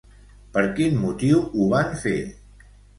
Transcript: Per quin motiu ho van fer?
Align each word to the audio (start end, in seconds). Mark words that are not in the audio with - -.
Per 0.55 0.63
quin 0.79 0.97
motiu 1.03 1.45
ho 1.45 1.71
van 1.77 1.97
fer? 2.05 2.19